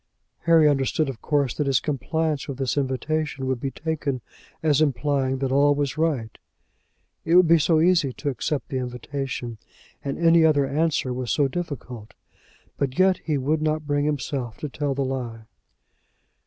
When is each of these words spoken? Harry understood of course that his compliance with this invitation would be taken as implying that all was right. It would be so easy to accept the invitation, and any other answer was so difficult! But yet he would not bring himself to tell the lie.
Harry 0.45 0.67
understood 0.67 1.09
of 1.09 1.21
course 1.21 1.53
that 1.53 1.67
his 1.67 1.79
compliance 1.79 2.47
with 2.47 2.57
this 2.57 2.75
invitation 2.75 3.45
would 3.45 3.59
be 3.59 3.69
taken 3.69 4.19
as 4.63 4.81
implying 4.81 5.37
that 5.37 5.51
all 5.51 5.75
was 5.75 5.95
right. 5.95 6.39
It 7.23 7.35
would 7.35 7.47
be 7.47 7.59
so 7.59 7.79
easy 7.79 8.11
to 8.13 8.29
accept 8.29 8.69
the 8.69 8.79
invitation, 8.79 9.59
and 10.03 10.17
any 10.17 10.43
other 10.43 10.65
answer 10.65 11.13
was 11.13 11.31
so 11.31 11.47
difficult! 11.47 12.15
But 12.77 12.97
yet 12.97 13.19
he 13.19 13.37
would 13.37 13.61
not 13.61 13.85
bring 13.85 14.05
himself 14.05 14.57
to 14.61 14.69
tell 14.69 14.95
the 14.95 15.05
lie. 15.05 15.43